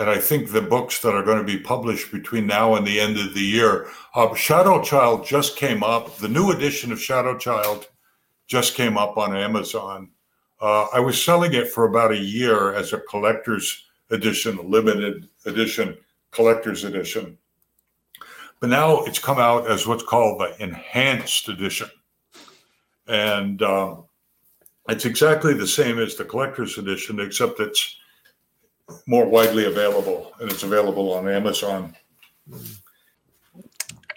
[0.00, 2.98] And I think the books that are going to be published between now and the
[2.98, 6.16] end of the year, uh, Shadow Child just came up.
[6.16, 7.86] The new edition of Shadow Child
[8.46, 10.08] just came up on Amazon.
[10.58, 15.98] Uh, I was selling it for about a year as a collector's edition, limited edition,
[16.30, 17.36] collector's edition.
[18.58, 21.90] But now it's come out as what's called the enhanced edition.
[23.06, 24.04] And um,
[24.88, 27.99] it's exactly the same as the collector's edition, except it's
[29.06, 31.94] more widely available and it's available on Amazon.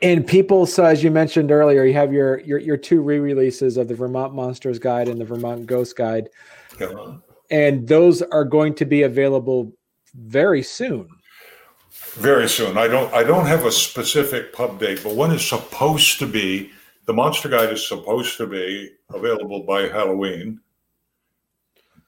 [0.01, 3.87] And people, so as you mentioned earlier, you have your your, your two re-releases of
[3.87, 6.27] the Vermont Monsters Guide and the Vermont Ghost Guide,
[6.79, 7.15] yeah.
[7.49, 9.71] and those are going to be available
[10.13, 11.07] very soon.
[12.15, 12.77] Very soon.
[12.77, 16.71] I don't I don't have a specific pub date, but one is supposed to be
[17.05, 20.59] the Monster Guide is supposed to be available by Halloween.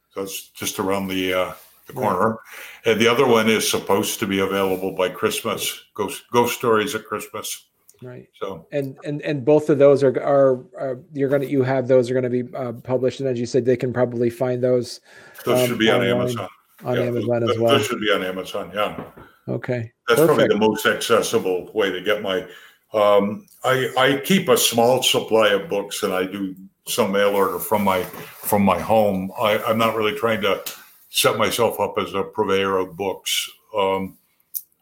[0.09, 1.53] So it's just around the uh,
[1.87, 2.39] the corner,
[2.85, 5.85] and the other one is supposed to be available by Christmas.
[5.93, 7.67] Ghost Ghost Stories at Christmas.
[8.01, 8.27] Right.
[8.39, 12.09] So and and and both of those are are, are you're gonna you have those
[12.09, 14.99] are gonna be uh, published, and as you said, they can probably find those.
[15.43, 16.49] Those um, should be on Amazon.
[16.83, 17.77] On yeah, Amazon those, as well.
[17.77, 18.71] Those should be on Amazon.
[18.73, 19.03] Yeah.
[19.47, 19.91] Okay.
[20.07, 20.37] That's Perfect.
[20.37, 22.45] probably the most accessible way to get my.
[22.93, 26.55] Um, I I keep a small supply of books, and I do
[26.87, 29.31] some mail order from my from my home.
[29.39, 30.61] I, I'm not really trying to
[31.09, 33.49] set myself up as a purveyor of books.
[33.77, 34.17] Um,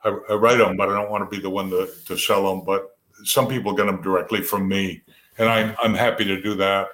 [0.04, 2.50] I, I, write them, but I don't want to be the one to, to sell
[2.50, 2.66] them.
[2.66, 2.90] But
[3.24, 5.02] some people get them directly from me,
[5.38, 6.88] and I'm I'm happy to do that.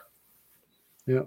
[1.06, 1.24] Yeah.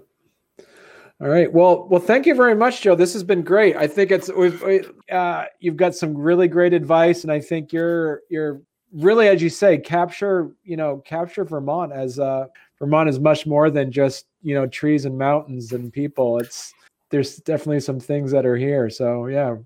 [1.21, 1.51] All right.
[1.51, 2.95] Well, well, thank you very much, Joe.
[2.95, 3.75] This has been great.
[3.75, 8.61] I think it's uh, you've got some really great advice, and I think you're you're
[8.91, 12.47] really, as you say, capture you know capture Vermont as uh,
[12.79, 16.39] Vermont is much more than just you know trees and mountains and people.
[16.39, 16.73] It's
[17.13, 18.89] there's definitely some things that are here.
[18.89, 19.57] So yeah,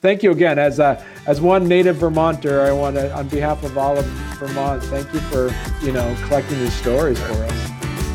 [0.00, 0.58] thank you again.
[0.58, 4.04] As a, as one native Vermonter, I want to, on behalf of all of
[4.40, 5.54] Vermont, thank you for
[5.84, 7.70] you know collecting these stories for us.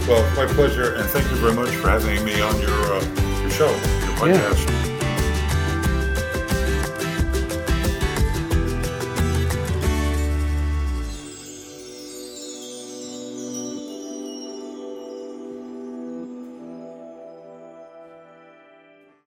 [0.09, 3.49] Well, my pleasure, and thank you very much for having me on your uh, your
[3.49, 4.80] show, your podcast.